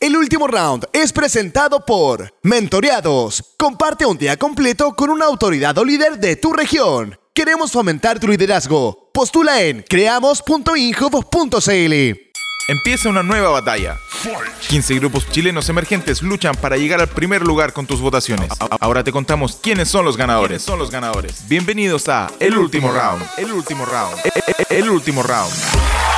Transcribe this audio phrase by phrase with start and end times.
[0.00, 3.56] El último round es presentado por Mentoreados.
[3.58, 7.18] Comparte un día completo con una autoridad o líder de tu región.
[7.34, 9.10] Queremos fomentar tu liderazgo.
[9.12, 12.27] Postula en creamos.inhub.cl.
[12.68, 13.96] Empieza una nueva batalla.
[14.68, 18.50] 15 grupos chilenos emergentes luchan para llegar al primer lugar con tus votaciones.
[18.78, 20.64] Ahora te contamos quiénes son los ganadores.
[20.64, 21.48] Son los ganadores.
[21.48, 23.24] Bienvenidos a El último round.
[23.38, 24.18] El último round.
[24.22, 25.50] E, e, e, el último round.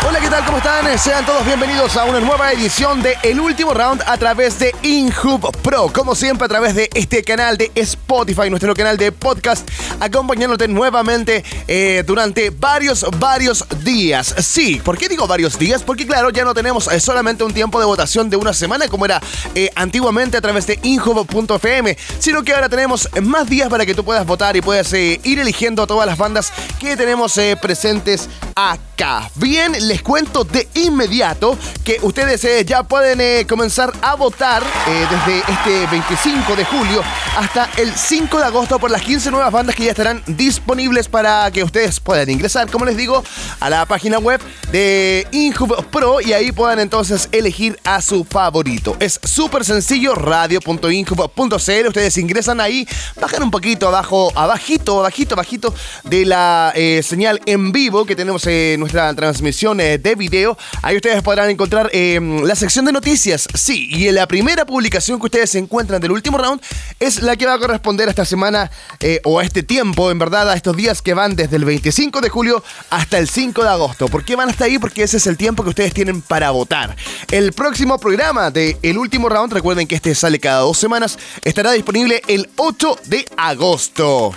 [0.08, 0.44] Hola, ¿qué tal?
[0.46, 0.98] ¿Cómo están?
[0.98, 5.54] Sean todos bienvenidos a una nueva edición de El Último Round a través de InHub
[5.58, 5.92] Pro.
[5.92, 9.68] Como siempre, a través de este canal de Spotify, nuestro canal de podcast,
[10.00, 14.34] acompañándote nuevamente eh, durante varios, varios días.
[14.38, 15.82] Sí, ¿por qué digo varios días?
[15.82, 19.04] Porque, claro, ya no tenemos eh, solamente un tiempo de votación de una semana como
[19.04, 19.20] era
[19.54, 24.04] eh, antiguamente a través de InHub.fm, sino que ahora tenemos más días para que tú
[24.04, 29.30] puedas votar y puedas ir eligiendo a todas las bandas que tenemos presentes acá.
[29.36, 35.06] Bien, les cuento de inmediato que ustedes eh, ya pueden eh, comenzar a votar eh,
[35.10, 37.02] desde este 25 de julio
[37.38, 41.50] hasta el 5 de agosto por las 15 nuevas bandas que ya estarán disponibles para
[41.50, 43.24] que ustedes puedan ingresar, como les digo,
[43.60, 48.96] a la página web de Inhub Pro ahí puedan entonces elegir a su favorito.
[49.00, 51.86] Es súper sencillo, radio.inhub.cl.
[51.88, 52.86] Ustedes ingresan ahí,
[53.20, 58.80] bajan un poquito abajo, abajito, abajito, abajito de la señal en vivo que tenemos en
[58.80, 60.56] nuestra transmisión de video.
[60.82, 63.48] Ahí ustedes podrán encontrar em, la sección de noticias.
[63.54, 66.60] Sí, y la primera publicación que ustedes encuentran del último round
[66.98, 68.70] es la que va a corresponder a esta semana
[69.00, 72.20] eh, o a este tiempo, en verdad, a estos días que van desde el 25
[72.20, 74.08] de julio hasta el 5 de agosto.
[74.08, 74.78] ¿Por qué van hasta ahí?
[74.78, 76.96] Porque ese es el tiempo que ustedes tienen para votar.
[77.30, 81.72] El próximo programa de El último round, recuerden que este sale cada dos semanas, estará
[81.72, 84.34] disponible el 8 de agosto.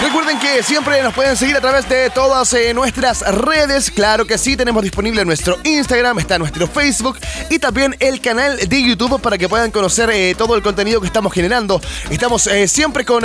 [0.00, 3.90] Recuerden que siempre nos pueden seguir a través de todas eh, nuestras redes.
[3.90, 7.18] Claro que sí, tenemos disponible nuestro Instagram, está nuestro Facebook
[7.50, 11.08] y también el canal de YouTube para que puedan conocer eh, todo el contenido que
[11.08, 11.80] estamos generando.
[12.10, 13.24] Estamos eh, siempre con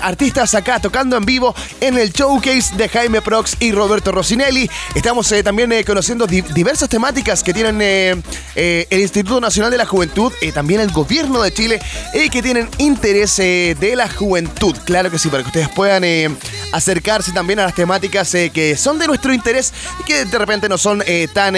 [0.00, 4.70] artistas acá tocando en vivo en el showcase de Jaime Prox y Roberto Rossinelli.
[4.94, 10.80] Estamos también conociendo diversas temáticas que tienen el Instituto Nacional de la Juventud y también
[10.80, 11.78] el gobierno de Chile
[12.14, 14.74] y que tienen interés de la juventud.
[14.86, 16.28] Claro que sí, para que ustedes puedan eh,
[16.72, 20.68] acercarse también a las temáticas eh, que son de nuestro interés y que de repente
[20.68, 21.56] no son eh, tan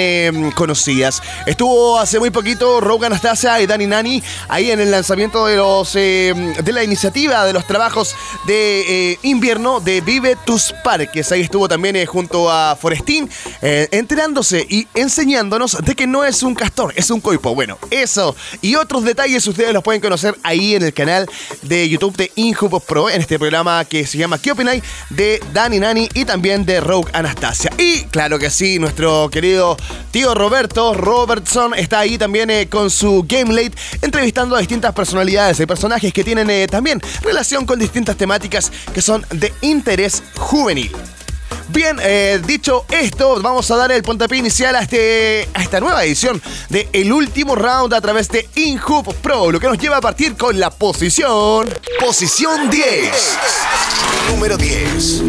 [0.52, 1.22] conocidas.
[1.46, 5.92] Estuvo hace muy poquito Rogue Anastasia y Dani Nani ahí en el lanzamiento de los
[5.92, 8.14] de la iniciativa de los trabajos
[8.46, 11.32] de invierno de Vive tus Parques.
[11.32, 13.28] Ahí estuvo también junto a Forestín
[13.60, 17.54] enterándose y enseñándonos de que no es un castor, es un coipo.
[17.54, 21.28] Bueno, eso y otros detalles ustedes los pueden conocer ahí en el canal
[21.62, 24.82] de YouTube de Inhub Pro en este programa que se llama ¿Qué opináis?
[25.10, 27.70] de Dani Nani y también de Rogue Anastasia.
[27.78, 29.76] Y claro que sí, nuestro querido
[30.10, 35.60] tío Roberto Robertson está ahí también eh, con su Game Late entrevistando a distintas personalidades
[35.60, 40.92] y personajes que tienen eh, también relación con distintas temáticas que son de interés juvenil.
[41.70, 46.02] Bien, eh, dicho esto, vamos a dar el puntapié inicial a, este, a esta nueva
[46.02, 46.40] edición
[46.70, 50.34] de El Último Round a través de InHub Pro, lo que nos lleva a partir
[50.34, 51.68] con la posición...
[52.00, 53.38] Posición 10.
[54.30, 55.22] Número 10.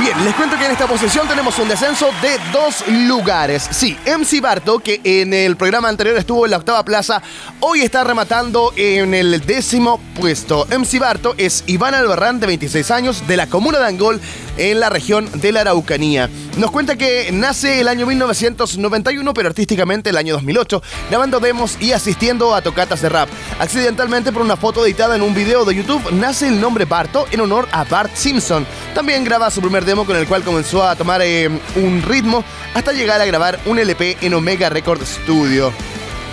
[0.00, 3.68] Bien, les cuento que en esta posición tenemos un descenso de dos lugares.
[3.70, 7.22] Sí, MC Barto, que en el programa anterior estuvo en la octava plaza,
[7.60, 10.66] hoy está rematando en el décimo puesto.
[10.66, 14.20] MC Barto es Iván Albarrán, de 26 años, de la comuna de Angol,
[14.56, 16.28] en la región de la Araucanía.
[16.56, 21.92] Nos cuenta que nace el año 1991, pero artísticamente el año 2008, grabando demos y
[21.92, 23.28] asistiendo a tocatas de rap.
[23.58, 27.40] Accidentalmente por una foto editada en un video de YouTube, nace el nombre Barto en
[27.40, 28.66] honor a Bart Simpson.
[28.94, 32.92] También graba su primer demo con el cual comenzó a tomar eh, un ritmo hasta
[32.92, 35.72] llegar a grabar un LP en Omega Record Studio.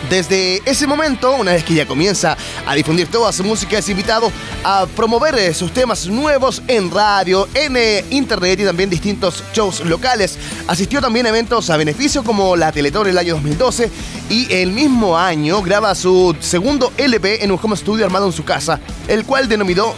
[0.09, 4.31] Desde ese momento, una vez que ya comienza a difundir toda su música, es invitado
[4.63, 9.81] a promover eh, sus temas nuevos en radio, en eh, internet y también distintos shows
[9.81, 10.39] locales.
[10.67, 13.91] Asistió también a eventos a beneficio como la Teletor el año 2012
[14.31, 18.43] y el mismo año graba su segundo LP en un home studio armado en su
[18.43, 19.93] casa, el cual denominó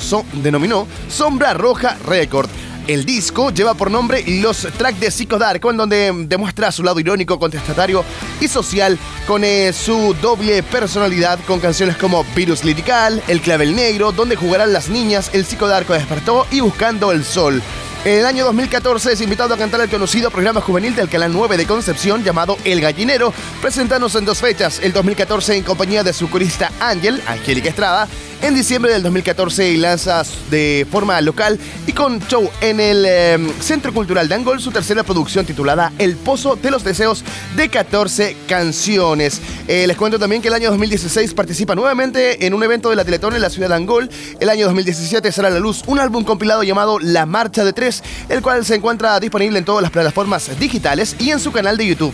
[1.07, 2.49] Sombra Roja Record.
[2.91, 6.99] El disco lleva por nombre Los Tracks de Psycho Dark, en donde demuestra su lado
[6.99, 8.03] irónico, contestatario
[8.41, 14.11] y social con eh, su doble personalidad con canciones como Virus Lirical, El Clavel Negro,
[14.11, 17.63] Donde jugarán las niñas, El Psycho despertó y Buscando el Sol.
[18.03, 21.55] En el año 2014 es invitado a cantar el conocido programa juvenil del Canal 9
[21.55, 26.29] de Concepción llamado El Gallinero, presentándose en dos fechas, el 2014 en compañía de su
[26.29, 28.09] corista Ángel, Angélica Estrada,
[28.41, 33.49] en diciembre del 2014 y lanza de forma local y con show en el em,
[33.59, 37.23] Centro Cultural de Angol su tercera producción titulada El Pozo de los Deseos
[37.55, 39.41] de 14 canciones.
[39.67, 43.05] Eh, les cuento también que el año 2016 participa nuevamente en un evento de la
[43.05, 44.09] Teletón en la ciudad de Angol.
[44.39, 48.03] El año 2017 será a la luz un álbum compilado llamado La Marcha de Tres,
[48.29, 51.87] el cual se encuentra disponible en todas las plataformas digitales y en su canal de
[51.87, 52.13] YouTube.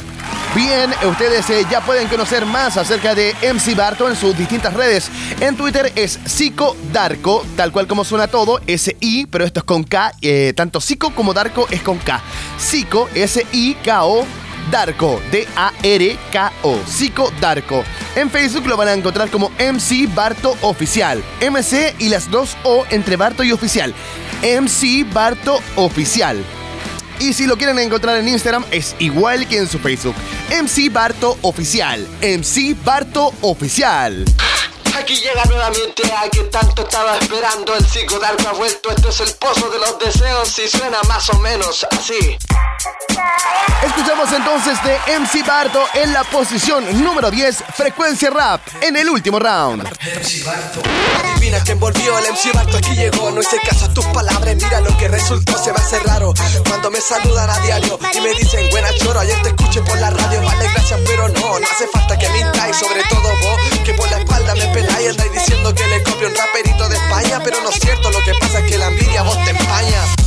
[0.55, 5.09] Bien, ustedes eh, ya pueden conocer más acerca de MC Barto en sus distintas redes.
[5.39, 9.83] En Twitter es Psico Darko, tal cual como suena todo, S-I, pero esto es con
[9.83, 12.21] K, eh, tanto Psico como Darko es con K.
[12.57, 14.25] Psico, S-I-K-O.
[14.71, 17.83] Darko, D-A-R-K-O, Psico Darko.
[18.15, 21.23] En Facebook lo van a encontrar como MC Barto Oficial.
[21.39, 23.93] MC y las dos O entre Barto y Oficial.
[24.41, 26.43] MC Barto Oficial.
[27.19, 30.15] Y si lo quieren encontrar en Instagram, es igual que en su Facebook.
[30.51, 32.05] MC Barto Oficial.
[32.21, 34.25] MC Barto Oficial.
[34.95, 37.75] Aquí llega nuevamente a quien tanto estaba esperando.
[37.75, 38.91] El psicodarco ha vuelto.
[38.91, 42.37] Esto es el pozo de los deseos y suena más o menos así.
[43.83, 49.39] Escuchamos entonces de MC Barto en la posición número 10, frecuencia rap, en el último
[49.39, 49.83] round.
[49.83, 50.81] MC Barto.
[51.19, 53.31] Adivina quién volvió, el MC Barto aquí llegó.
[53.31, 56.33] No hice caso a tus palabras, mira lo que resultó, se me hace raro.
[56.67, 60.09] Cuando me saludan a diario y me dicen, buena choro, ayer te escuché por la
[60.09, 64.09] radio, vale, gracias, pero no, no hace falta que mintáis, sobre todo vos, que por
[64.09, 67.69] la espalda me peláis, andáis diciendo que le copio un raperito de España, pero no
[67.69, 70.26] es cierto, lo que pasa es que la envidia vos te empaña.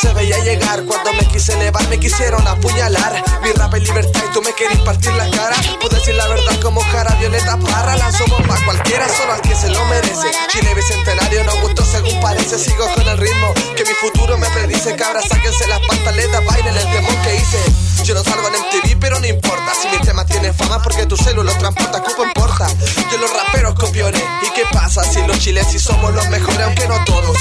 [0.00, 3.22] Se veía llegar cuando me quise elevar, me quisieron apuñalar.
[3.42, 5.56] Mi rap es libertad y tú me querís partir la cara.
[5.80, 7.96] Puedo decir la verdad como cara Violeta Parra.
[7.96, 10.30] Lanzo bomba cualquiera, solo al que se lo merece.
[10.48, 12.58] Chile bicentenario, no gustó según parece.
[12.58, 14.96] Sigo con el ritmo que mi futuro me predice.
[14.96, 17.58] Cabra, sáquense las pantaletas, bailen el temor que hice.
[18.04, 19.72] Yo no salgo en MTV, pero no importa.
[19.80, 22.66] Si mi tema tiene fama, porque tu celo lo transporta, cupo importa.
[23.10, 24.22] Yo los raperos copiones.
[24.42, 27.36] ¿Y qué pasa si los chilenos somos los mejores, aunque no todos?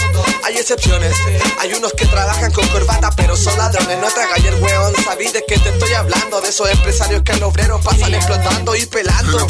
[0.45, 1.15] Hay excepciones.
[1.59, 3.97] Hay unos que trabajan con corbata, pero son ladrones.
[3.99, 6.41] No te hagas el weón, sabí de qué te estoy hablando.
[6.41, 9.47] De esos empresarios que al obrero pasan explotando y pelando.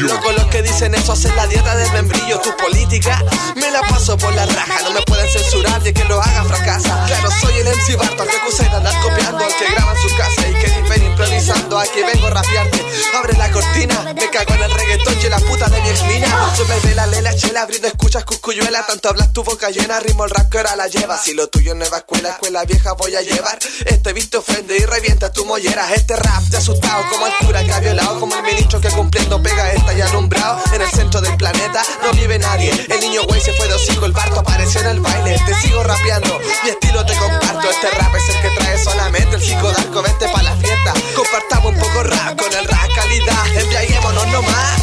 [0.00, 2.40] Loco, los que dicen eso hacen la dieta del membrillo.
[2.40, 3.22] Tu política
[3.56, 4.82] me la paso por la raja.
[4.84, 7.04] No me pueden censurar de que lo haga fracasa.
[7.06, 9.44] Claro, soy el MC Barto, que acusé de andar copiando.
[9.44, 11.78] Al que graba en su casa y que difen improvisando.
[11.78, 12.84] Aquí vengo a rapearte.
[13.14, 16.52] Abre la cortina, me cago en el reggaetón y la puta de mi ex mina.
[16.84, 18.86] me la lela, chela, abriendo escuchas cucuyuela.
[18.86, 21.18] Tanto hablas tu boca llena, ritmo el rap que ahora la lleva.
[21.26, 23.58] Si lo tuyo es nueva escuela, escuela vieja voy a llevar.
[23.84, 25.92] Este visto ofende y revienta tu mollera.
[25.92, 28.20] Este rap te ha asustado como el cura que ha violado.
[28.20, 30.62] Como el ministro que cumpliendo pega esta y alumbrado.
[30.72, 32.70] En el centro del planeta no vive nadie.
[32.88, 35.36] El niño güey se fue de hocico, el barto apareció en el baile.
[35.44, 37.70] Te sigo rapeando, mi estilo te comparto.
[37.70, 40.02] Este rap es el que trae solamente el psicodarco.
[40.02, 43.46] Vente pa' la fiesta, compartamos un poco rap con el rap calidad.
[43.48, 44.80] Enviémonos nomás.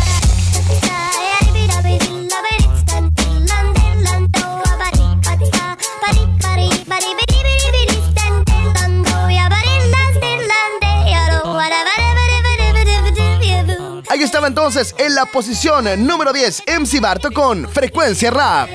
[14.13, 18.69] Ahí estaba entonces en la posición número 10 MC Barto con Frecuencia Rap.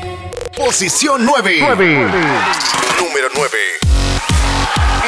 [0.56, 1.58] Posición 9.
[1.60, 1.94] 9.
[2.98, 3.87] Número 9.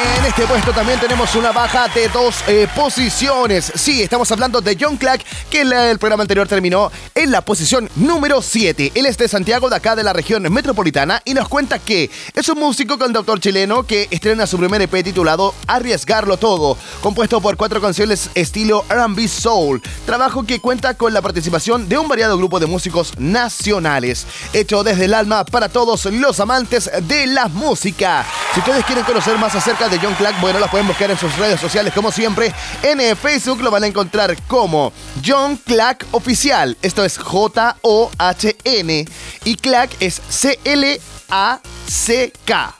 [0.01, 3.71] En este puesto también tenemos una baja de dos eh, posiciones.
[3.75, 7.87] Sí, estamos hablando de John Clark, que en el programa anterior terminó en la posición
[7.95, 8.93] número 7.
[8.95, 12.49] Él es de Santiago, de acá de la región metropolitana, y nos cuenta que es
[12.49, 17.79] un músico cantautor chileno que estrena su primer EP titulado Arriesgarlo Todo, compuesto por cuatro
[17.79, 22.65] canciones estilo RB Soul, trabajo que cuenta con la participación de un variado grupo de
[22.65, 28.25] músicos nacionales, hecho desde el alma para todos los amantes de la música.
[28.53, 31.35] Si ustedes quieren conocer más acerca de John Clark, bueno, las pueden buscar en sus
[31.37, 32.53] redes sociales como siempre.
[32.81, 34.93] En eh, Facebook lo van a encontrar como
[35.23, 36.77] John Clark Oficial.
[36.81, 39.05] Esto es J-O-H-N.
[39.43, 41.01] Y Clark es C-L-A-C-K.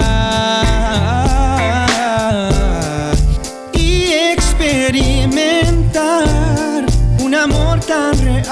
[3.73, 6.85] y experimentar
[7.19, 8.45] un amor tan real.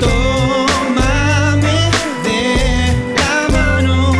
[0.00, 1.90] Tómame
[2.24, 4.12] de la mano,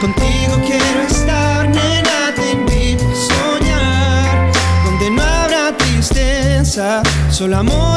[0.00, 4.50] contigo quiero estar en la TV, soñar
[4.84, 7.89] donde no habrá tristeza, solo amor.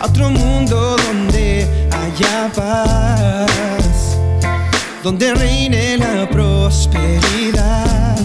[0.00, 4.18] A otro mundo donde haya paz,
[5.02, 8.16] donde reine la prosperidad,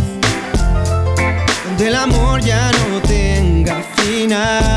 [1.65, 4.72] donde el amor ya no tenga final.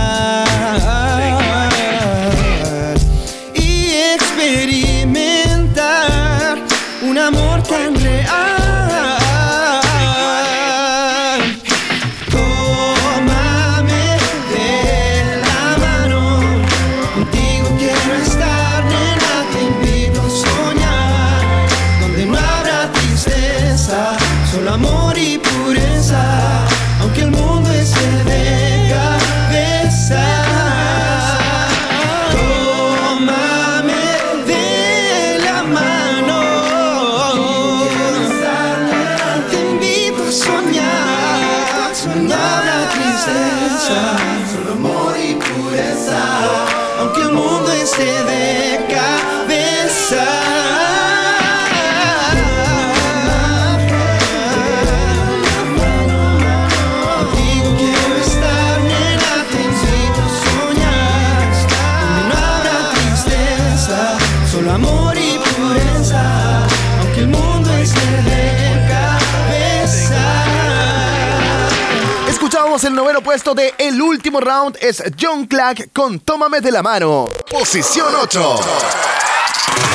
[73.27, 77.29] Puesto de El Último Round es John Clack con Tómame de la mano.
[77.51, 78.61] Posición 8.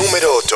[0.04, 0.56] Número 8.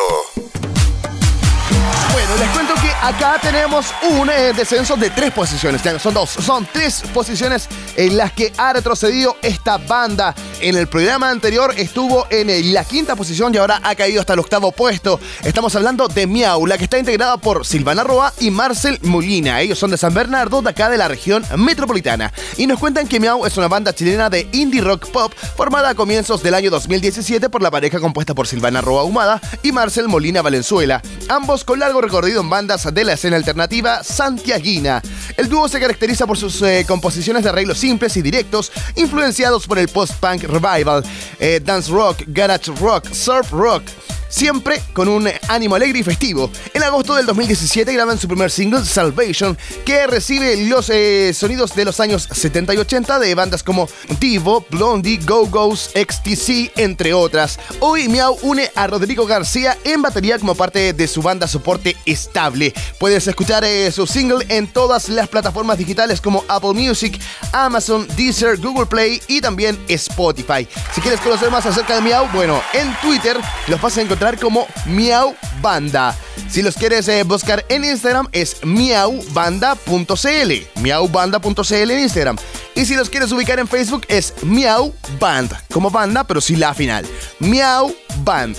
[2.12, 5.81] Bueno, les cuento acá tenemos un eh, descenso de tres posiciones.
[6.01, 10.33] Son dos, son tres posiciones en las que ha retrocedido esta banda.
[10.61, 14.33] En el programa anterior estuvo en eh, la quinta posición y ahora ha caído hasta
[14.33, 15.19] el octavo puesto.
[15.43, 19.61] Estamos hablando de Miau, la que está integrada por Silvana Roa y Marcel Molina.
[19.61, 22.33] Ellos son de San Bernardo, de acá de la región metropolitana.
[22.57, 25.95] Y nos cuentan que Miau es una banda chilena de indie rock pop formada a
[25.95, 30.41] comienzos del año 2017 por la pareja compuesta por Silvana Roa Humada y Marcel Molina
[30.41, 31.01] Valenzuela.
[31.29, 35.01] Ambos con largo recorrido en bandas de la escena alternativa santiaguina.
[35.38, 39.80] El dúo se caracteriza por sus eh, composiciones de arreglos simples y directos, influenciados por
[39.80, 41.04] el post-punk revival,
[41.39, 43.84] eh, dance rock, garage rock, surf rock.
[44.29, 46.50] Siempre con un ánimo alegre y festivo.
[46.74, 51.86] En agosto del 2017 graban su primer single, Salvation, que recibe los eh, sonidos de
[51.86, 53.88] los años 70 y 80 de bandas como
[54.20, 57.60] Divo, Blondie, Go-Go's, XTC, entre otras.
[57.79, 62.74] Hoy Miau une a Rodrigo García en batería como parte de su banda soporte estable.
[63.00, 67.20] Puedes escuchar eh, su single en todas las plataformas digitales como Apple Music,
[67.51, 70.67] Amazon, Deezer, Google Play y también Spotify.
[70.94, 74.67] Si quieres conocer más acerca de Miau, bueno, en Twitter los vas a encontrar como
[74.88, 76.15] Miau Banda.
[76.50, 82.38] Si los quieres eh, buscar en Instagram es miaubanda.cl, miaubanda.cl en Instagram.
[82.75, 86.74] Y si los quieres ubicar en Facebook es Miau Band, como banda pero sin la
[86.74, 87.05] final.
[87.39, 88.58] Miau Band.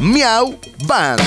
[0.00, 1.22] Miau Band.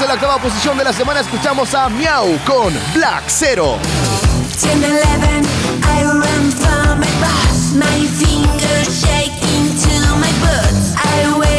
[0.00, 3.78] En la octava posición de la semana escuchamos a Miau con Black Zero.
[4.58, 5.46] 10, 11,
[5.84, 7.74] I run from my boss.
[7.74, 10.94] My fingers shaking to my boots.
[10.96, 11.51] I wait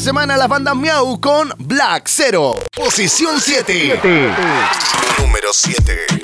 [0.00, 2.54] la semana la banda Miau con Black Zero.
[2.74, 4.00] Posición 7.
[5.18, 6.19] Número 7.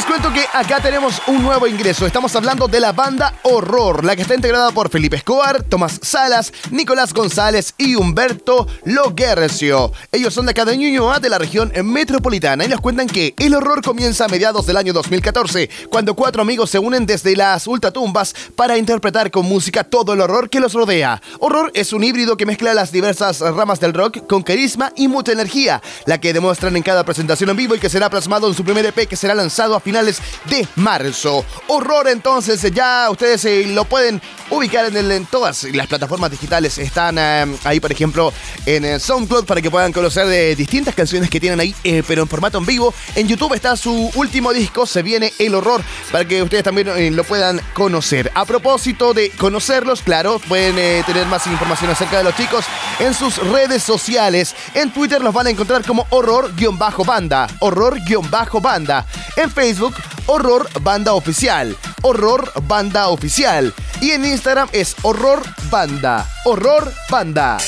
[0.00, 2.06] Les cuento que acá tenemos un nuevo ingreso.
[2.06, 6.54] Estamos hablando de la banda Horror, la que está integrada por Felipe Escobar, Tomás Salas,
[6.70, 9.92] Nicolás González y Humberto Loguercio.
[10.10, 13.54] Ellos son de acá de Ñuñoa, de la región metropolitana, y les cuentan que el
[13.54, 18.34] horror comienza a mediados del año 2014, cuando cuatro amigos se unen desde las ultratumbas
[18.56, 21.20] para interpretar con música todo el horror que los rodea.
[21.40, 25.32] Horror es un híbrido que mezcla las diversas ramas del rock con carisma y mucha
[25.32, 28.64] energía, la que demuestran en cada presentación en vivo y que será plasmado en su
[28.64, 31.44] primer EP que será lanzado a finales de marzo.
[31.66, 36.78] Horror entonces, ya ustedes eh, lo pueden ubicar en, todas las plataformas digitales.
[36.78, 38.32] Están eh, ahí, por ejemplo,
[38.66, 41.74] en eh, SoundCloud para que puedan conocer de distintas canciones que tienen ahí,
[42.06, 42.94] pero en formato en vivo.
[43.16, 47.24] En YouTube está su último disco, se viene El Horror, para que ustedes también lo
[47.24, 48.30] puedan conocer.
[48.36, 52.64] A propósito de conocerlos, claro, pueden tener más información acerca de los chicos
[53.00, 54.54] en sus redes sociales.
[54.74, 57.48] En Twitter los van a encontrar como horror-banda.
[57.58, 59.06] Horror-banda.
[59.36, 59.79] En Facebook,
[60.26, 61.76] Horror Banda Oficial.
[62.02, 63.72] Horror Banda Oficial.
[64.00, 66.28] Y en Instagram es Horror Banda.
[66.44, 67.58] Horror Banda.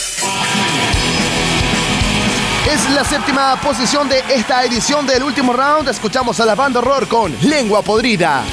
[2.70, 5.88] Es la séptima posición de esta edición del último round.
[5.88, 8.44] Escuchamos a la banda horror con Lengua Podrida.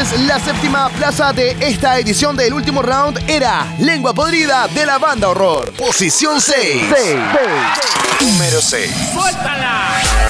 [0.00, 4.96] Entonces la séptima plaza de esta edición del último round era Lengua Podrida de la
[4.96, 5.72] banda Horror.
[5.72, 6.84] Posición 6.
[8.20, 8.90] Número 6.
[9.14, 10.29] Acá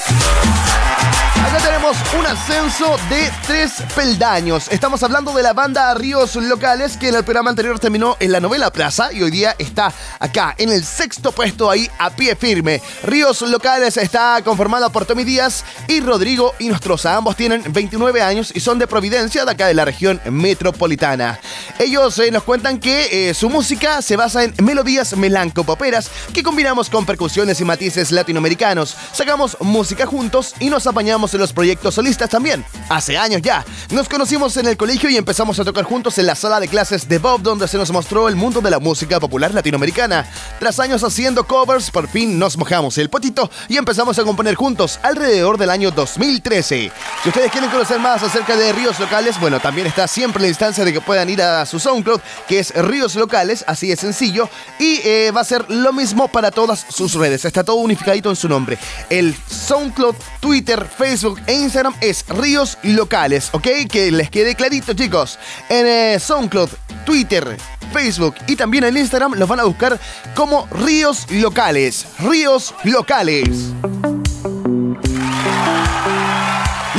[1.70, 4.66] tenemos un ascenso de tres peldaños.
[4.72, 8.40] Estamos hablando de la banda Ríos Locales, que en el programa anterior terminó en la
[8.40, 12.82] novela plaza y hoy día está acá en el sexto puesto ahí a pie firme.
[13.04, 17.16] Ríos Locales está conformada por Tommy Díaz y Rodrigo Inostroza.
[17.16, 21.38] Ambos tienen 29 años y son de Providencia, de acá de la región metropolitana.
[21.78, 26.90] Ellos eh, nos cuentan que eh, su música se basa en melodías melancopoperas que combinamos
[26.90, 28.96] con percusiones y matices latinoamericanos.
[29.12, 32.64] Sacamos música juntos y nos apañamos en los proyectos solistas también.
[32.88, 33.62] Hace años ya.
[33.90, 37.06] Nos conocimos en el colegio y empezamos a tocar juntos en la sala de clases
[37.06, 40.26] de Bob donde se nos mostró el mundo de la música popular latinoamericana.
[40.58, 44.98] Tras años haciendo covers, por fin nos mojamos el potito y empezamos a componer juntos
[45.02, 46.90] alrededor del año 2013.
[47.22, 50.82] Si ustedes quieren conocer más acerca de Ríos Locales, bueno, también está siempre la instancia
[50.82, 55.02] de que puedan ir a su SoundCloud, que es Ríos Locales, así de sencillo, y
[55.04, 57.44] eh, va a ser lo mismo para todas sus redes.
[57.44, 58.78] Está todo unificadito en su nombre.
[59.10, 63.66] El SoundCloud, Twitter, Facebook e Instagram es Ríos Locales, ¿ok?
[63.90, 65.38] Que les quede clarito, chicos.
[65.68, 66.70] En eh, SoundCloud,
[67.04, 67.56] Twitter,
[67.92, 69.98] Facebook y también en Instagram los van a buscar
[70.34, 72.06] como Ríos Locales.
[72.20, 73.48] Ríos Locales.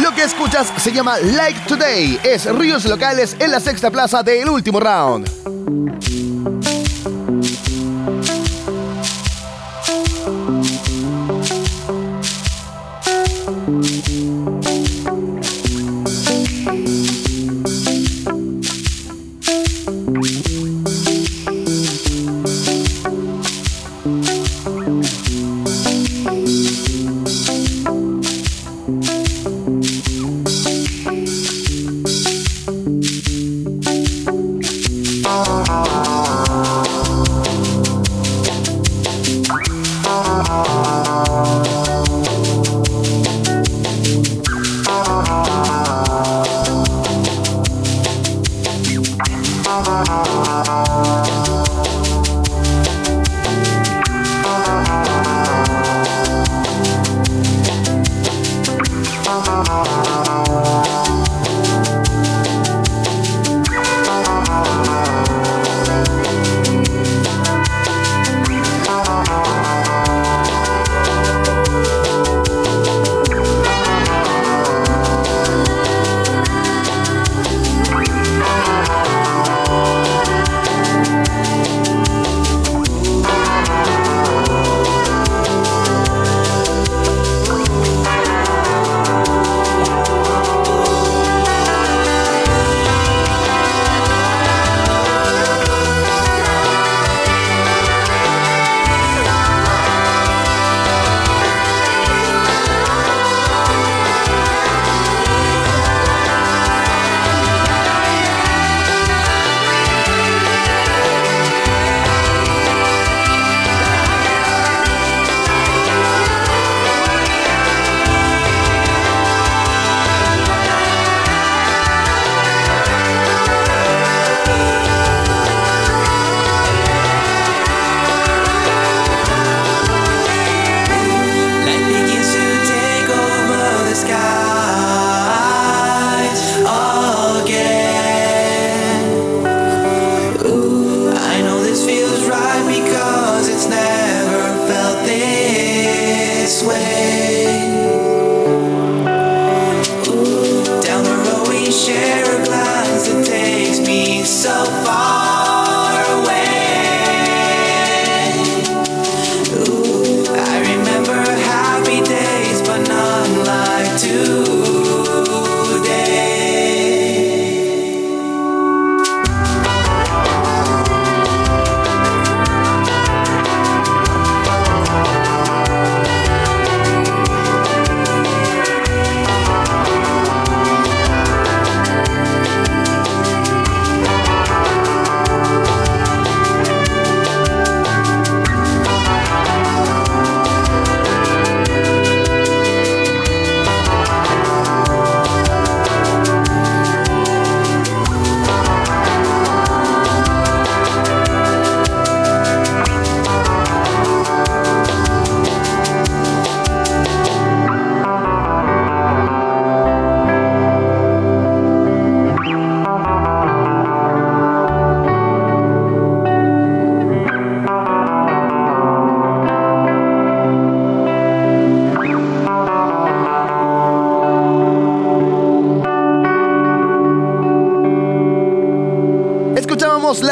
[0.01, 2.19] Lo que escuchas se llama Like Today.
[2.23, 6.31] Es Ríos Locales en la sexta plaza del último round.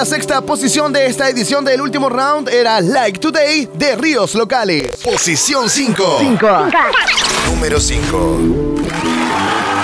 [0.09, 4.97] Sexta posición de esta edición del último round era Like Today de Ríos Locales.
[5.03, 6.19] Posición 5.
[7.45, 8.39] Número 5.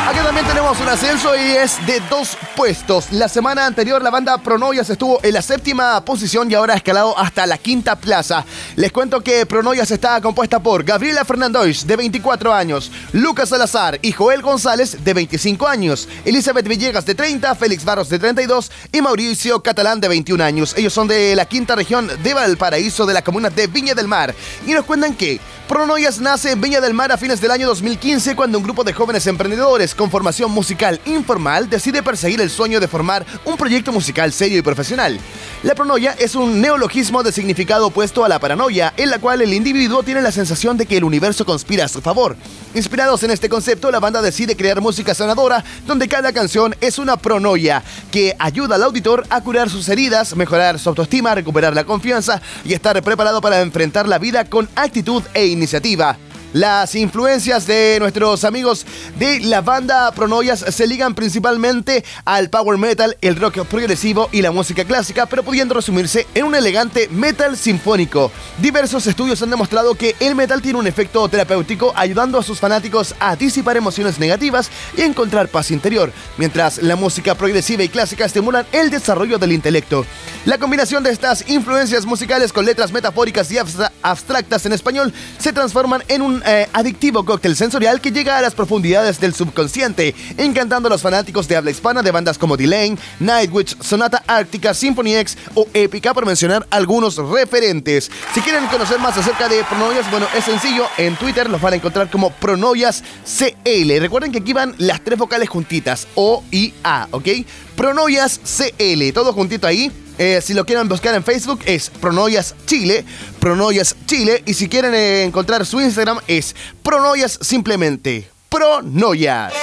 [0.07, 3.11] Aquí también tenemos un ascenso y es de dos puestos.
[3.11, 7.17] La semana anterior la banda Pronoyas estuvo en la séptima posición y ahora ha escalado
[7.17, 8.45] hasta la quinta plaza.
[8.75, 14.11] Les cuento que Pronoyas está compuesta por Gabriela Fernandois, de 24 años, Lucas Salazar y
[14.11, 19.61] Joel González, de 25 años, Elizabeth Villegas, de 30, Félix Barros, de 32 y Mauricio
[19.61, 20.73] Catalán, de 21 años.
[20.77, 24.33] Ellos son de la quinta región de Valparaíso, de la comuna de Viña del Mar.
[24.65, 28.35] Y nos cuentan que Pronoyas nace en Viña del Mar a fines del año 2015
[28.35, 32.87] cuando un grupo de jóvenes emprendedores con formación musical informal decide perseguir el sueño de
[32.87, 35.19] formar un proyecto musical serio y profesional.
[35.63, 39.55] La pronoia es un neologismo de significado opuesto a la paranoia, en la cual el
[39.55, 42.37] individuo tiene la sensación de que el universo conspira a su favor.
[42.75, 47.17] Inspirados en este concepto, la banda decide crear música sanadora, donde cada canción es una
[47.17, 52.41] pronoia que ayuda al auditor a curar sus heridas, mejorar su autoestima, recuperar la confianza
[52.63, 56.17] y estar preparado para enfrentar la vida con actitud e iniciativa.
[56.55, 58.85] Las influencias de nuestros amigos
[59.19, 64.51] de la banda Pronoyas se ligan principalmente al power metal, el rock progresivo y la
[64.51, 68.31] música clásica, pero pudiendo resumirse en un elegante metal sinfónico.
[68.59, 73.15] Diversos estudios han demostrado que el metal tiene un efecto terapéutico ayudando a sus fanáticos
[73.19, 78.65] a disipar emociones negativas y encontrar paz interior, mientras la música progresiva y clásica estimulan
[78.71, 80.05] el desarrollo del intelecto.
[80.45, 85.51] La combinación de estas influencias musicales con letras metafóricas y abstra- abstractas en español se
[85.51, 90.87] transforman en un eh, adictivo cóctel sensorial que llega a las profundidades del subconsciente, encantando
[90.87, 95.37] a los fanáticos de habla hispana de bandas como Delane, Nightwish, Sonata Ártica, Symphony X
[95.55, 98.11] o Épica, por mencionar algunos referentes.
[98.33, 101.75] Si quieren conocer más acerca de Pronoyas, bueno, es sencillo, en Twitter los van a
[101.77, 103.99] encontrar como Pronoyas CL.
[103.99, 107.27] Recuerden que aquí van las tres vocales juntitas, O y A, ¿ok?
[107.75, 109.91] Pronoyas CL, todo juntito ahí.
[110.17, 113.05] Eh, si lo quieren buscar en Facebook es Pronoyas Chile,
[113.39, 114.43] Pronoyas Chile.
[114.45, 118.29] Y si quieren eh, encontrar su Instagram es Pronoyas simplemente.
[118.49, 119.53] Pronoyas.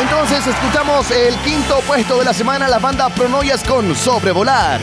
[0.00, 4.80] Entonces escuchamos el quinto puesto de la semana, la banda Pronoyas con Sobrevolar.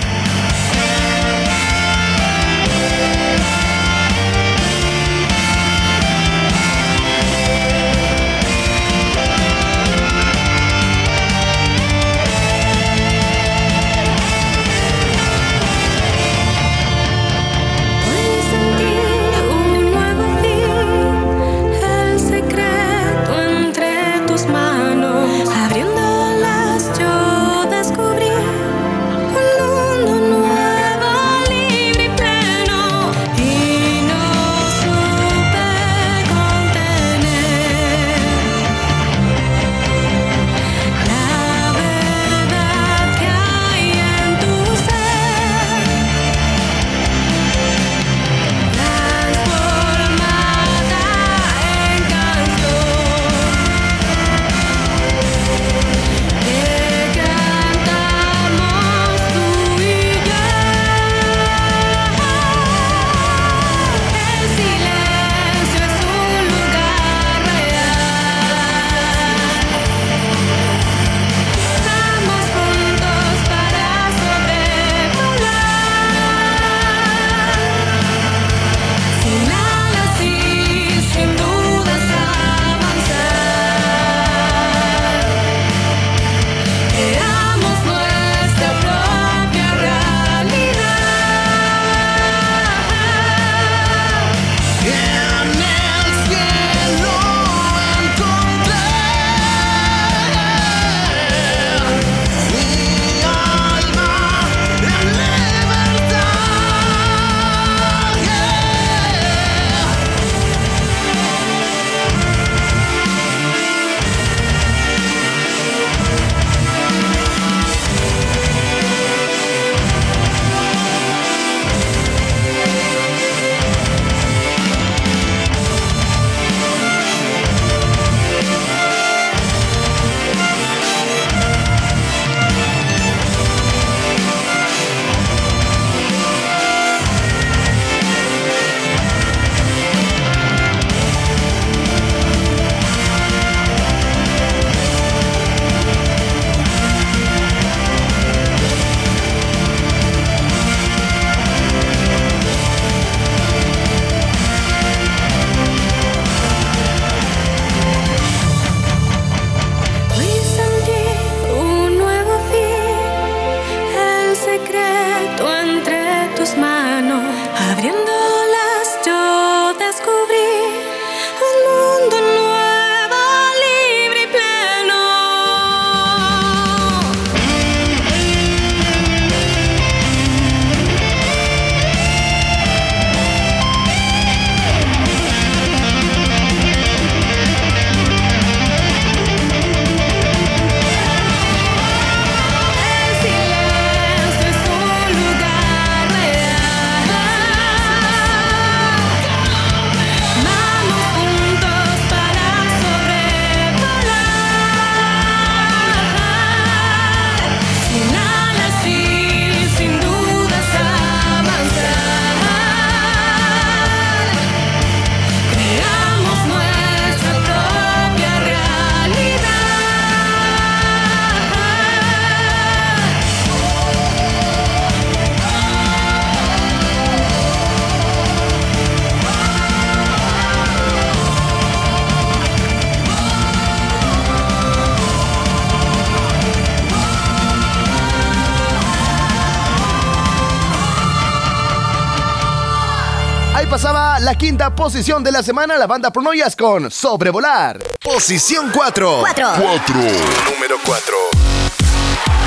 [244.81, 247.77] Posición de la semana la banda Pronoyas con Sobrevolar.
[248.03, 249.23] Posición 4.
[249.35, 249.95] 4.
[249.95, 251.40] Número 4.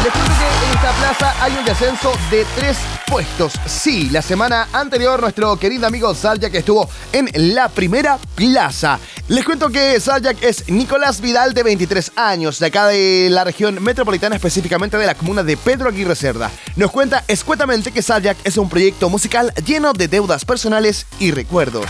[0.05, 3.55] Les cuento que en esta plaza hay un descenso de tres puestos.
[3.65, 8.99] Sí, la semana anterior nuestro querido amigo Saljak estuvo en la primera plaza.
[9.29, 13.83] Les cuento que Saljak es Nicolás Vidal de 23 años, de acá de la región
[13.83, 16.51] metropolitana, específicamente de la comuna de Pedro Aguirre Cerda.
[16.77, 21.87] Nos cuenta escuetamente que Saljak es un proyecto musical lleno de deudas personales y recuerdos.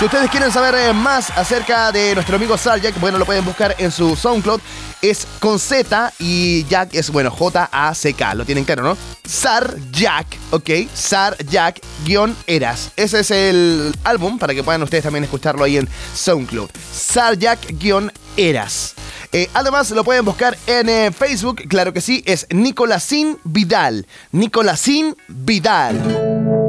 [0.00, 3.76] Si ustedes quieren saber eh, más acerca de nuestro amigo Saljak, bueno, lo pueden buscar
[3.78, 4.60] en su SoundCloud.
[5.02, 8.34] Es con Z y Jack es, bueno, J-A-C-K.
[8.34, 8.96] Lo tienen claro, ¿no?
[9.24, 10.70] Sar Jack, ¿ok?
[10.94, 12.92] Sar Jack guion Eras.
[12.96, 16.70] Ese es el álbum para que puedan ustedes también escucharlo ahí en SoundCloud.
[16.94, 18.94] Sar Jack guion Eras.
[19.32, 24.06] Eh, además, lo pueden buscar en eh, Facebook, claro que sí, es Nicolásín Vidal.
[24.30, 26.61] Nicolásín Vidal.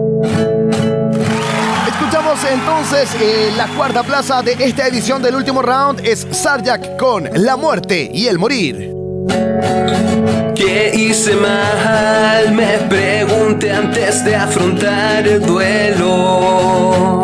[2.33, 7.55] Entonces eh, la cuarta plaza de esta edición del último round es Sarjak con La
[7.55, 8.91] muerte y el morir.
[10.55, 12.51] ¿Qué hice mal?
[12.51, 17.23] Me pregunté antes de afrontar el duelo.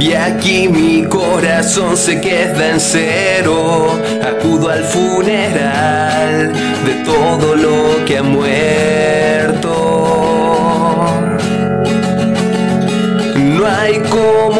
[0.00, 3.98] Y aquí mi corazón se queda en cero.
[4.26, 6.54] Acudo al funeral
[6.86, 9.37] de todo lo que ha muerto.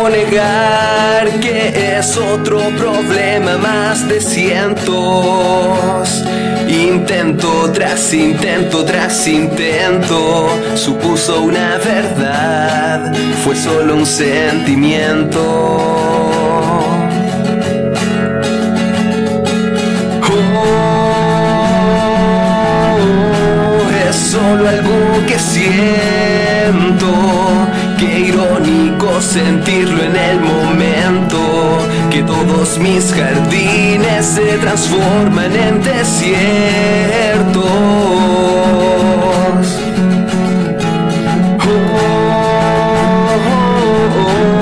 [0.09, 4.89] Negar que es otro problema más de cientos.
[6.69, 13.13] Intento tras intento tras intento, supuso una verdad,
[13.45, 15.39] fue solo un sentimiento.
[29.29, 31.39] Sentirlo en el momento
[32.11, 37.63] que todos mis jardines se transforman en desiertos.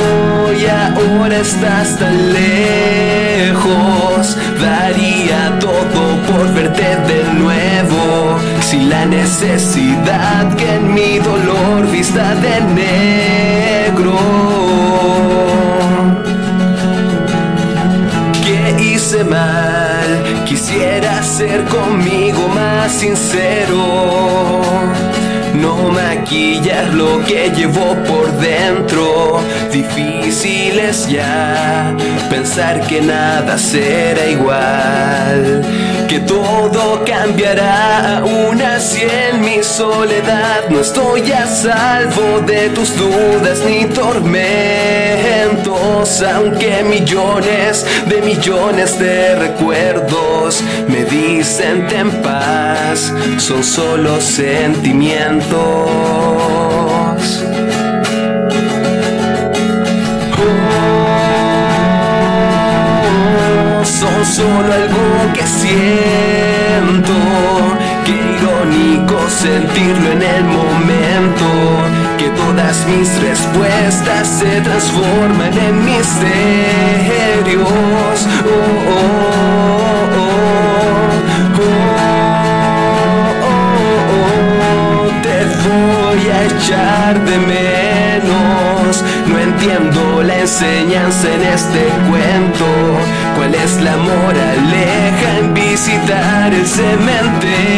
[0.09, 4.37] Oh, y ahora estás tan lejos.
[4.61, 8.37] Daría todo por verte de nuevo.
[8.62, 12.61] Sin la necesidad que en mi dolor vista de
[21.37, 24.62] ser conmigo más sincero.
[25.53, 29.41] No maquillar lo que llevo por dentro.
[29.70, 31.95] Difícil es ya
[32.30, 35.62] pensar que nada será igual.
[36.09, 40.69] Que todo cambiará aún así en mi soledad.
[40.69, 44.37] No estoy a salvo de tus dudas ni tormentos.
[46.23, 56.76] Aunque millones de millones de recuerdos me dicen ten paz, son solo sentimientos.
[63.87, 67.12] Son solo algo que siento.
[68.05, 71.47] Qué irónico sentirlo en el momento.
[72.18, 77.68] Que todas mis respuestas se transforman en misterios.
[78.45, 78.51] Oh,
[78.89, 80.43] oh, oh, oh,
[81.59, 81.72] oh,
[83.43, 85.11] oh, oh.
[85.22, 89.05] Te voy a echar de menos.
[89.26, 91.86] No entiendo la enseñanza en este cuento.
[91.86, 91.86] ¿Cuál es
[94.05, 97.76] la moraleja en visitar el cementerio?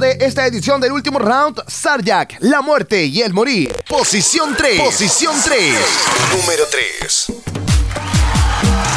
[0.00, 3.70] De esta edición del último round, Sarjak, La muerte y el morir.
[3.86, 4.80] Posición 3.
[4.80, 5.74] Posición 3.
[6.40, 7.32] Número 3.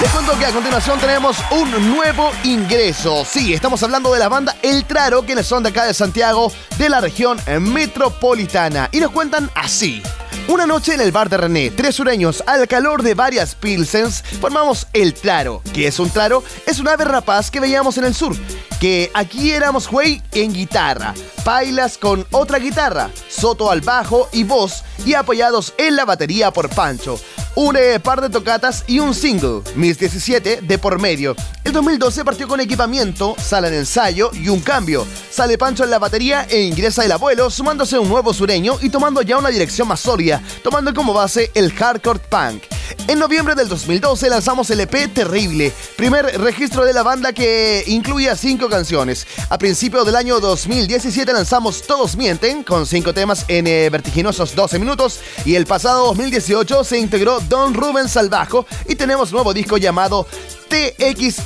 [0.02, 3.26] Les cuento que a continuación tenemos un nuevo ingreso.
[3.26, 6.90] Sí, estamos hablando de la banda El Traro, quienes son de acá de Santiago, de
[6.90, 8.90] la región metropolitana.
[8.92, 10.02] Y nos cuentan así.
[10.48, 14.88] Una noche en el bar de René, tres sureños, al calor de varias pilsens, formamos
[14.92, 15.62] El Traro.
[15.74, 16.44] ¿Qué es un traro?
[16.66, 18.36] Es un ave rapaz que veíamos en el sur,
[18.84, 21.14] que aquí éramos güey en guitarra,
[21.46, 26.68] Pailas con otra guitarra, Soto al bajo y voz y apoyados en la batería por
[26.68, 27.18] Pancho.
[27.56, 31.34] Un par de tocatas y un single, Mis 17, de por medio.
[31.64, 35.08] El 2012 partió con equipamiento, sala de ensayo y un cambio.
[35.32, 39.22] Sale Pancho en la batería e ingresa el abuelo, sumándose un nuevo sureño y tomando
[39.22, 42.73] ya una dirección más sólida, tomando como base el hardcore punk.
[43.08, 48.36] En noviembre del 2012 lanzamos el EP Terrible, primer registro de la banda que incluía
[48.36, 49.28] cinco canciones.
[49.50, 54.80] A principios del año 2017 lanzamos Todos Mienten, con cinco temas en eh, vertiginosos 12
[54.80, 60.28] minutos, y el pasado 2018 se integró Don Rubén Salvajo y tenemos nuevo disco llamado
[60.70, 61.44] TXURRI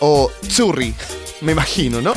[0.00, 0.94] o Churri,
[1.40, 2.12] me imagino, ¿no?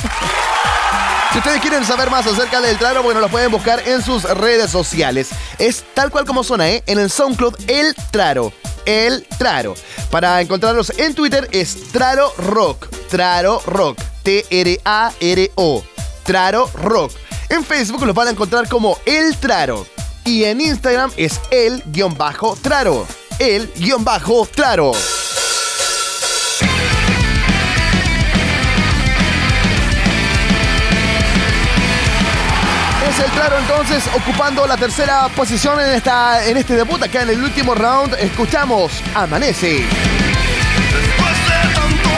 [1.33, 4.69] Si ustedes quieren saber más acerca del Traro, bueno, lo pueden buscar en sus redes
[4.69, 5.29] sociales.
[5.57, 6.83] Es tal cual como suena, ¿eh?
[6.85, 8.53] En el SoundCloud, El Traro.
[8.85, 9.73] El Traro.
[10.11, 12.87] Para encontrarlos en Twitter es Traro Rock.
[13.09, 13.97] Traro Rock.
[14.21, 15.83] T-R-A-R-O.
[16.21, 17.11] Traro Rock.
[17.49, 19.87] En Facebook los van a encontrar como El Traro.
[20.25, 23.07] Y en Instagram es el-traro.
[23.39, 24.91] El-traro.
[33.19, 37.01] El Traro entonces ocupando la tercera posición en, esta, en este debut.
[37.03, 39.85] Acá en el último round escuchamos Amanece.
[40.91, 42.09] Después de tanto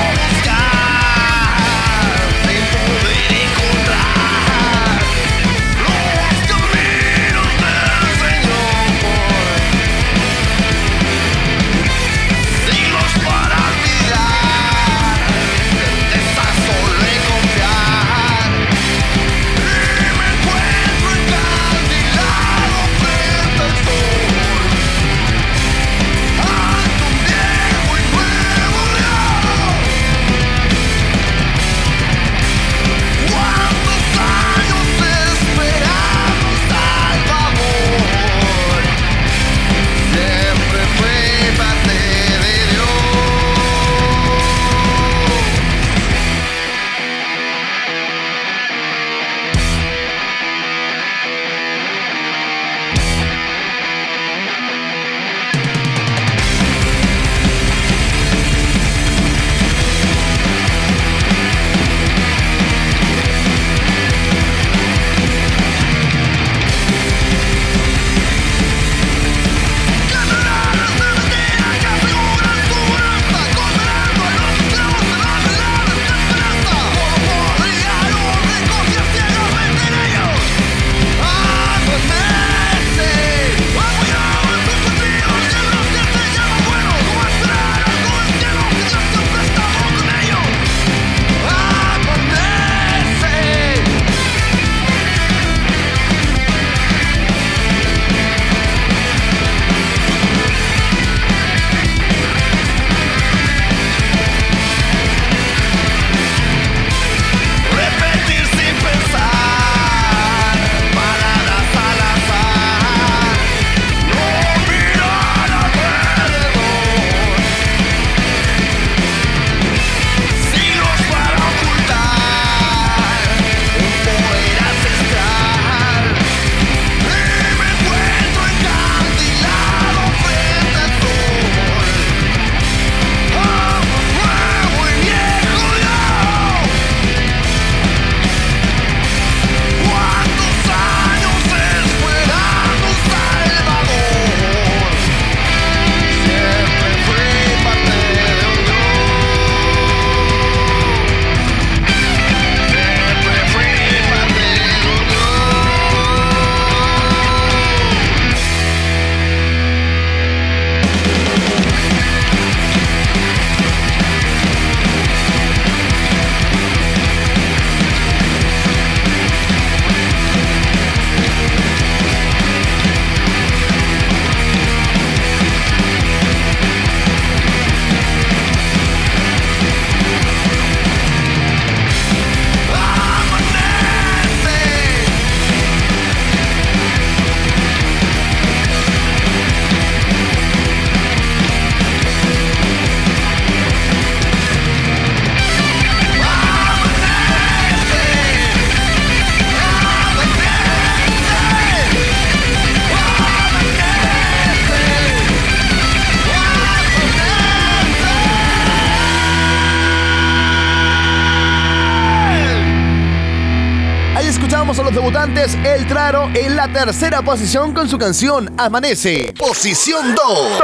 [216.76, 219.34] tercera posición con su canción Amanece.
[219.39, 220.59] Posición 2.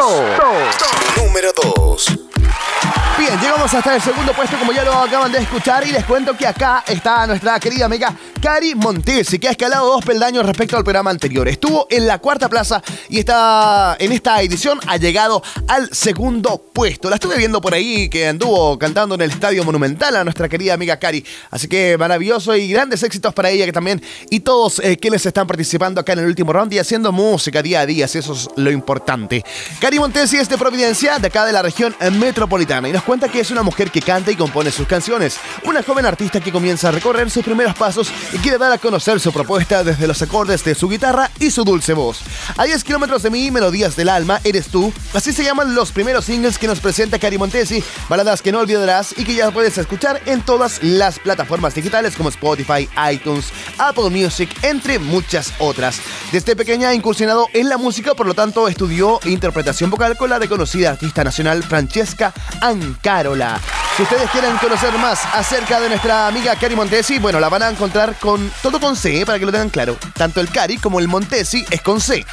[1.15, 2.30] Número 2.
[3.21, 6.35] Bien, llegamos hasta el segundo puesto como ya lo acaban de escuchar y les cuento
[6.35, 10.83] que acá está nuestra querida amiga Cari Montesi que ha escalado dos peldaños respecto al
[10.83, 11.47] programa anterior.
[11.47, 17.11] Estuvo en la cuarta plaza y está en esta edición ha llegado al segundo puesto.
[17.11, 20.73] La estuve viendo por ahí que anduvo cantando en el Estadio Monumental a nuestra querida
[20.73, 21.23] amiga Cari.
[21.51, 24.01] Así que maravilloso y grandes éxitos para ella que también
[24.31, 27.81] y todos eh, quienes están participando acá en el último round y haciendo música día
[27.81, 29.45] a día, si eso es lo importante.
[29.79, 33.41] Cari Montesi es de Providencia, de acá de la región metropolitana y nos cuenta que
[33.41, 35.37] es una mujer que canta y compone sus canciones.
[35.65, 39.19] Una joven artista que comienza a recorrer sus primeros pasos y quiere dar a conocer
[39.19, 42.21] su propuesta desde los acordes de su guitarra y su dulce voz.
[42.55, 44.93] A 10 kilómetros de mí, Melodías del Alma, Eres tú.
[45.13, 49.13] Así se llaman los primeros singles que nos presenta Cari Montesi, baladas que no olvidarás
[49.17, 53.47] y que ya puedes escuchar en todas las plataformas digitales como Spotify, iTunes,
[53.77, 55.99] Apple Music, entre muchas otras.
[56.31, 60.39] Desde pequeña ha incursionado en la música, por lo tanto estudió interpretación vocal con la
[60.39, 62.33] reconocida artista nacional Francesca
[63.01, 63.59] Ancarola.
[63.97, 67.69] Si ustedes quieren conocer más acerca de nuestra amiga Cari Montesi, bueno, la van a
[67.69, 69.97] encontrar con todo con C, para que lo tengan claro.
[70.15, 72.23] Tanto el Cari como el Montesi es con C.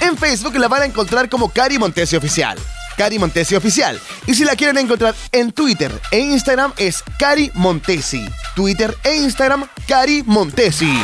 [0.00, 2.58] En Facebook la van a encontrar como Cari Montesi Oficial.
[2.96, 4.00] Cari Montesi Oficial.
[4.26, 8.28] Y si la quieren encontrar en Twitter e Instagram es Cari Montesi.
[8.56, 11.00] Twitter e Instagram Cari Montesi.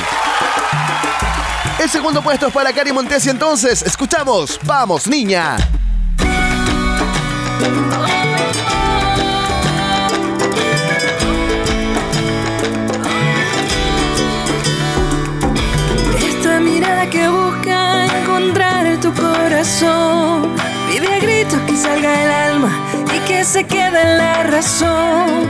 [1.78, 3.82] El segundo puesto es para Cari Montesi entonces.
[3.82, 4.58] Escuchamos.
[4.64, 5.56] Vamos, niña.
[17.10, 20.54] Que busca encontrar tu corazón.
[20.90, 22.70] Pide a gritos que salga el alma
[23.14, 25.48] y que se quede en la razón.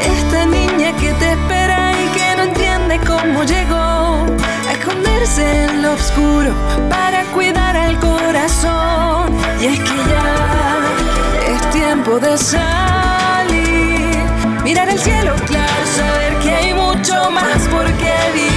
[0.00, 4.26] Esta niña que te espera y que no entiende cómo llegó
[4.68, 6.52] A esconderse en lo oscuro
[6.90, 9.36] para cuidar al corazón.
[9.60, 13.92] Y es que ya es tiempo de salir
[14.64, 18.51] Mirar el cielo claro, saber que hay mucho más por qué vivir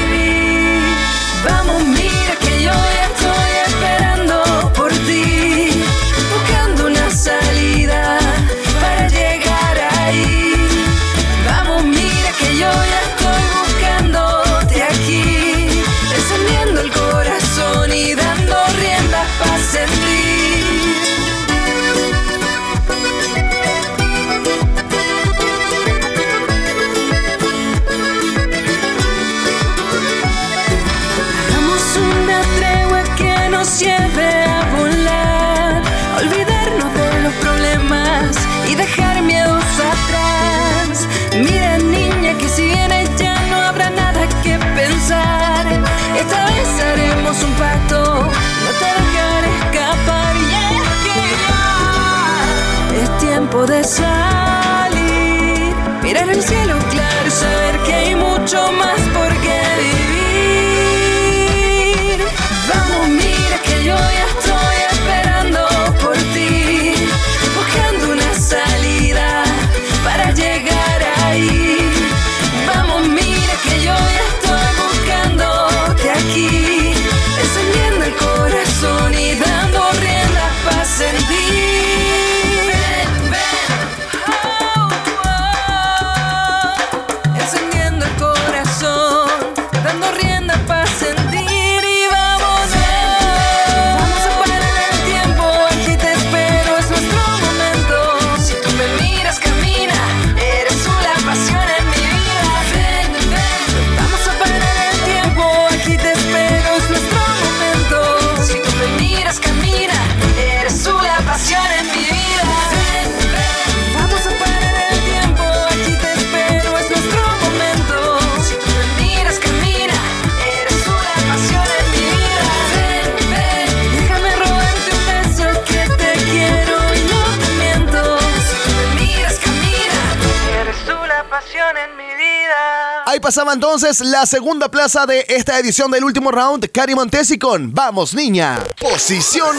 [133.26, 136.70] pasaba entonces la segunda plaza de esta edición del último round.
[136.72, 138.60] Cari Montesi con Vamos, niña.
[138.80, 139.58] Posición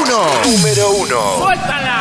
[0.00, 0.52] 1.
[0.52, 1.95] Número 1.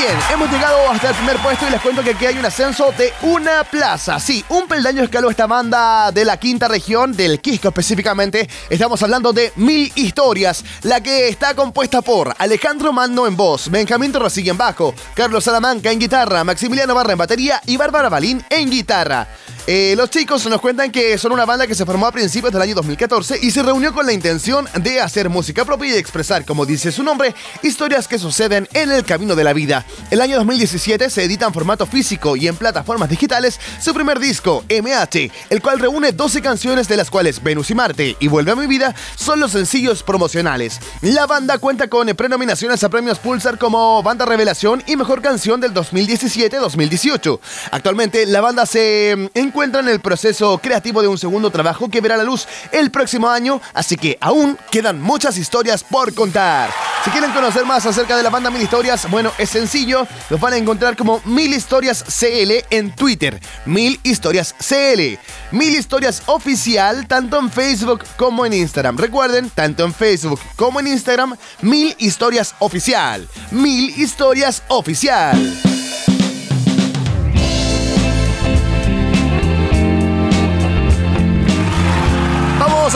[0.00, 2.90] Bien, hemos llegado hasta el primer puesto y les cuento que aquí hay un ascenso
[2.96, 4.18] de una plaza.
[4.18, 8.48] Sí, un peldaño escaló esta banda de la quinta región, del Quisco específicamente.
[8.70, 14.10] Estamos hablando de Mil Historias, la que está compuesta por Alejandro Mano en voz, Benjamín
[14.10, 18.70] Torrasilla en bajo, Carlos Salamanca en guitarra, Maximiliano Barra en batería y Bárbara Balín en
[18.70, 19.28] guitarra.
[19.66, 22.62] Eh, los chicos nos cuentan que son una banda que se formó a principios del
[22.62, 26.66] año 2014 y se reunió con la intención de hacer música propia y expresar, como
[26.66, 29.84] dice su nombre, historias que suceden en el camino de la vida.
[30.10, 34.64] El año 2017 se edita en formato físico y en plataformas digitales su primer disco,
[34.68, 38.56] MH, el cual reúne 12 canciones de las cuales Venus y Marte y Vuelve a
[38.56, 40.80] mi vida son los sencillos promocionales.
[41.02, 45.74] La banda cuenta con prenominaciones a premios Pulsar como Banda Revelación y Mejor Canción del
[45.74, 47.40] 2017-2018.
[47.70, 52.00] Actualmente la banda se mm, encuentra en el proceso creativo de un segundo trabajo que
[52.00, 56.70] verá la luz el próximo año, así que aún quedan muchas historias por contar.
[57.04, 60.52] Si quieren conocer más acerca de la banda Mil Historias, bueno, es sencillo, los van
[60.52, 65.18] a encontrar como Mil Historias CL en Twitter, Mil Historias CL,
[65.50, 68.98] Mil Historias Oficial, tanto en Facebook como en Instagram.
[68.98, 75.69] Recuerden, tanto en Facebook como en Instagram, Mil Historias Oficial, Mil Historias Oficial.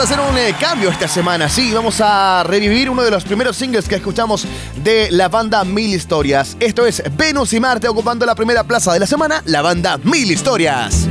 [0.04, 3.88] Hacer un eh, cambio esta semana, sí, vamos a revivir uno de los primeros singles
[3.88, 4.46] que escuchamos
[4.82, 6.58] de la banda Mil Historias.
[6.60, 10.30] Esto es Venus y Marte ocupando la primera plaza de la semana, la banda Mil
[10.30, 11.08] Historias.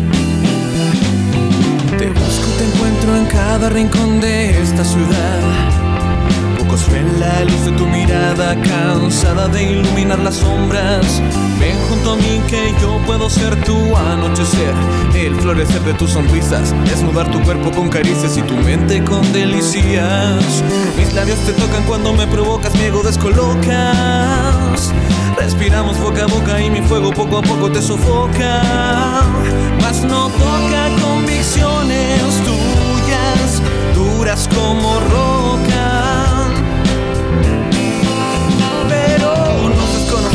[1.98, 5.73] Te te encuentro en cada rincón de esta ciudad.
[6.74, 11.22] Pocos ven la luz de tu mirada, cansada de iluminar las sombras.
[11.60, 14.74] Ven junto a mí que yo puedo ser tu anochecer,
[15.14, 20.64] el florecer de tus sonrisas, desnudar tu cuerpo con caricias y tu mente con delicias.
[20.98, 24.92] Mis labios te tocan cuando me provocas, mi ego descolocas.
[25.38, 28.64] Respiramos boca a boca y mi fuego poco a poco te sofoca.
[29.80, 33.62] Mas no toca convicciones tuyas,
[33.94, 35.73] duras como roca.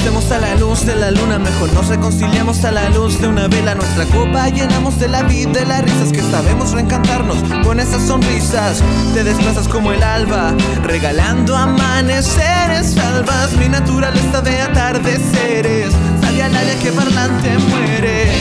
[0.09, 3.75] A la luz de la luna, mejor nos reconciliamos a la luz de una vela.
[3.75, 8.83] Nuestra copa llenamos de la vida, de las risas que sabemos reencantarnos con esas sonrisas.
[9.13, 13.53] Te desplazas como el alba, regalando amaneceres salvas.
[13.59, 15.93] Mi naturaleza de atardeceres,
[16.23, 18.33] sale al área que parlante muere.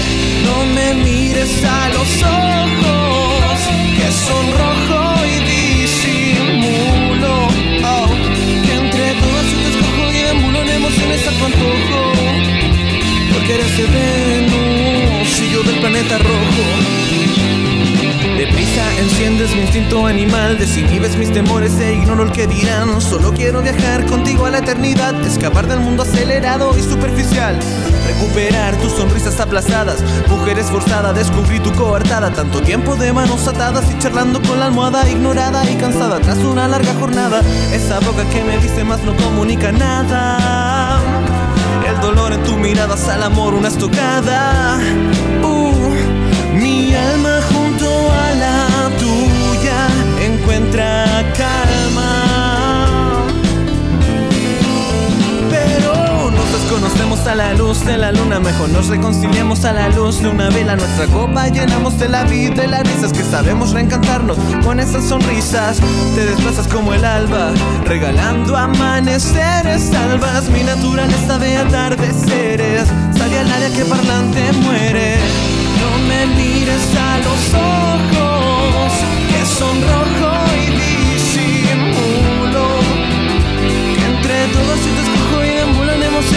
[0.45, 3.59] No me mires a los ojos,
[3.97, 5.36] que son rojo y
[13.33, 17.06] Porque eres de Venus y yo del planeta rojo.
[18.47, 23.01] Deprisa enciendes mi instinto animal, desinhibes mis temores e ignoro el que dirán.
[23.01, 27.59] Solo quiero viajar contigo a la eternidad, escapar del mundo acelerado y superficial.
[28.07, 32.31] Recuperar tus sonrisas aplazadas, mujer esforzada, descubrí tu coartada.
[32.31, 36.69] Tanto tiempo de manos atadas y charlando con la almohada, ignorada y cansada tras una
[36.69, 37.41] larga jornada.
[37.73, 41.01] Esa boca que me dice más no comunica nada.
[41.85, 44.79] El dolor en tu mirada al amor, una estocada.
[45.43, 47.41] Uh, mi alma
[50.47, 51.05] encuentra
[51.37, 53.25] calma.
[55.49, 60.21] Pero nos desconocemos a la luz de la luna, mejor nos reconciliamos a la luz
[60.21, 60.77] de una vela.
[60.77, 65.79] Nuestra copa llenamos de la vida y las risas que sabemos reencantarnos con esas sonrisas.
[66.15, 67.51] Te desplazas como el alba,
[67.83, 70.49] regalando amaneceres salvas.
[70.49, 72.87] Mi naturaleza de atardeceres,
[73.17, 75.17] sale al área que parlante muere.
[75.81, 78.93] No me mires a los ojos,
[79.29, 80.36] que son rojo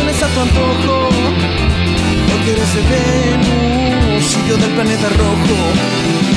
[0.01, 1.09] emociones a tu antojo.
[2.31, 6.30] Porque eres de Venus y yo del planeta rojo.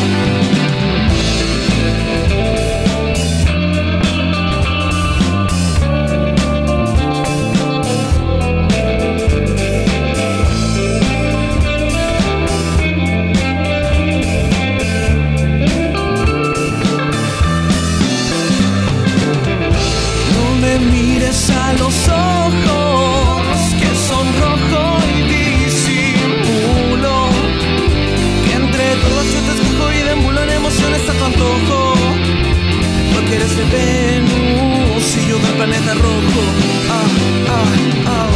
[33.56, 36.42] De Venus y yo del planeta rojo.
[36.90, 37.08] Ah,
[37.50, 37.66] ah,
[38.08, 38.28] ah.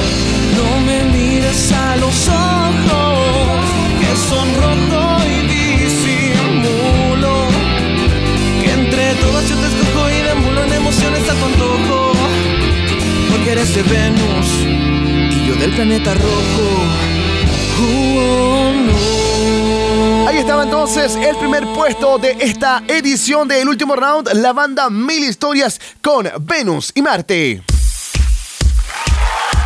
[0.55, 3.65] No me mires a los ojos
[3.99, 7.47] que son rojo y disimulo.
[8.61, 12.13] Que entre todas yo te escojo y deambulo en emociones a tu antojo.
[13.31, 14.47] Porque eres de Venus
[15.35, 16.36] y yo del planeta rojo.
[20.67, 26.29] Entonces el primer puesto de esta edición del último round, la banda Mil Historias con
[26.41, 27.76] Venus y Marte.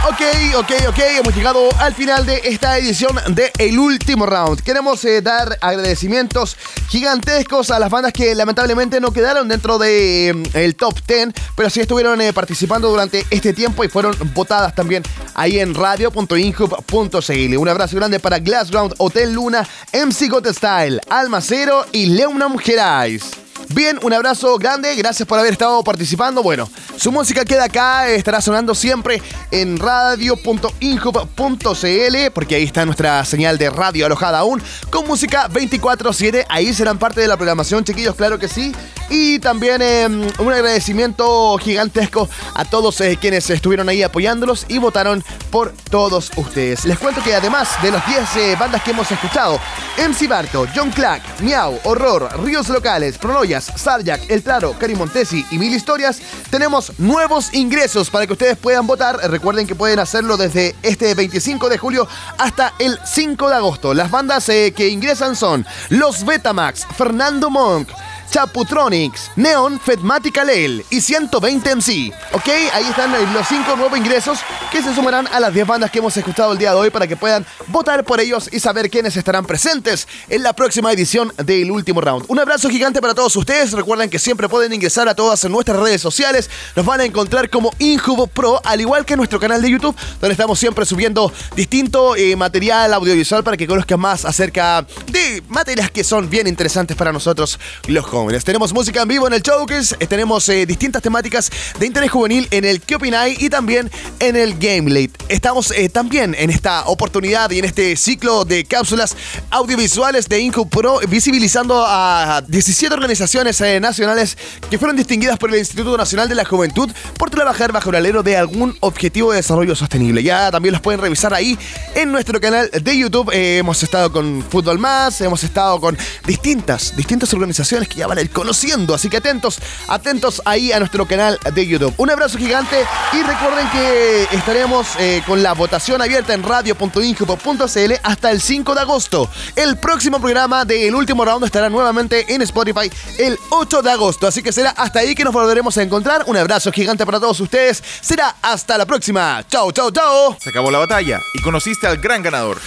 [0.04, 0.22] Ok,
[0.56, 4.64] ok, ok, hemos llegado al final de esta edición de El Último Round.
[4.64, 6.58] Queremos eh, dar agradecimientos
[6.90, 11.70] gigantescos a las bandas que lamentablemente no quedaron dentro del de, el top 10, pero
[11.70, 15.04] sí estuvieron eh, participando durante este tiempo y fueron votadas también
[15.36, 17.58] ahí en radio.inhub.cl.
[17.58, 23.41] Un abrazo grande para Glassground, Hotel Luna, MC Got Style, Almacero y Leonam Gerais.
[23.70, 26.44] Bien, un abrazo grande, gracias por haber estado participando.
[26.44, 33.58] Bueno, su música queda acá, estará sonando siempre en radio.inhub.cl, porque ahí está nuestra señal
[33.58, 36.46] de radio alojada aún, con música 24-7.
[36.50, 38.74] Ahí serán parte de la programación, chiquillos, claro que sí.
[39.10, 45.24] Y también eh, un agradecimiento gigantesco a todos eh, quienes estuvieron ahí apoyándolos y votaron
[45.50, 46.86] por todos ustedes.
[46.86, 49.60] Les cuento que además de las 10 eh, bandas que hemos escuchado,
[49.98, 53.18] MC Barto, John Clack, Miau, Horror, Ríos Locales,
[53.60, 58.88] Sarjac, El Claro, Cari Montesi y Mil Historias, tenemos nuevos ingresos para que ustedes puedan
[58.88, 59.18] votar.
[59.30, 63.94] Recuerden que pueden hacerlo desde este 25 de julio hasta el 5 de agosto.
[63.94, 67.90] Las bandas eh, que ingresan son Los Betamax, Fernando Monk,
[68.32, 72.14] Chaputronics, Neon, Fedmatica Lel y 120 MC.
[72.32, 74.40] Ok, ahí están los 5 nuevos ingresos
[74.72, 77.08] que se sumarán a las 10 bandas que hemos escuchado el día de hoy para
[77.08, 81.70] que puedan votar por ellos y saber quiénes estarán presentes en la próxima edición del
[81.72, 82.24] último round.
[82.30, 83.74] Un abrazo gigante para todos ustedes.
[83.74, 86.50] Recuerden que siempre pueden ingresar a todas nuestras redes sociales.
[86.78, 90.32] Nos van a encontrar como Injubo Pro, al igual que nuestro canal de YouTube, donde
[90.32, 96.06] estamos siempre subiendo distinto eh, material audiovisual para que conozcan más acerca de materias que
[96.06, 98.21] son bien interesantes para nosotros los jóvenes.
[98.22, 101.50] Tenemos música en vivo en el Showcase, eh, tenemos eh, distintas temáticas
[101.80, 103.42] de interés juvenil en el ¿Qué opináis?
[103.42, 105.12] y también en el Game Late.
[105.28, 109.18] Estamos eh, también en esta oportunidad y en este ciclo de cápsulas
[109.50, 114.38] audiovisuales de Inco Pro visibilizando a 17 organizaciones nacionales
[114.70, 118.22] que fueron distinguidas por el Instituto Nacional de la Juventud por trabajar bajo el alero
[118.22, 120.22] de algún objetivo de desarrollo sostenible.
[120.22, 121.58] Ya también los pueden revisar ahí
[121.96, 123.32] en nuestro canal de YouTube.
[123.34, 125.98] hemos estado con Fútbol Más, hemos estado con
[126.28, 128.94] distintas, distintas organizaciones que ya van a ir conociendo.
[128.94, 129.58] Así que atentos,
[129.88, 131.94] atentos ahí a nuestro canal de YouTube.
[131.96, 138.32] Un abrazo gigante y recuerden que estaremos eh, con la votación abierta en radio.injupo.cl hasta
[138.32, 139.30] el 5 de agosto.
[139.56, 144.28] El próximo programa del último round estará nuevamente en Spotify el 8 de agosto.
[144.28, 146.26] Así que será hasta ahí que nos volveremos a encontrar.
[146.28, 147.82] Un abrazo gigante para todos ustedes.
[148.02, 149.46] Será hasta la próxima.
[149.48, 150.36] Chao, chao, chao.
[150.38, 152.60] Se acabó la batalla y conociste al gran ganador.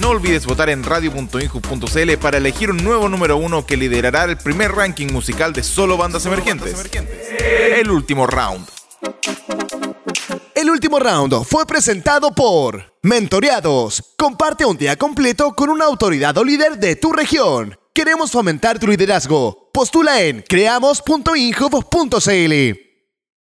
[0.00, 4.72] No olvides votar en radio.inju.cl para elegir un nuevo número uno que liderará el primer
[4.82, 6.74] ranking musical de solo bandas emergentes.
[7.78, 8.66] El último round.
[10.56, 14.02] El último round fue presentado por Mentoreados.
[14.18, 17.78] Comparte un día completo con una autoridad o líder de tu región.
[17.94, 19.70] Queremos fomentar tu liderazgo.
[19.72, 22.81] Postula en creamos.inhub.cl.